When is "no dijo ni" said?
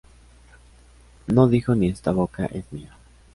1.27-1.87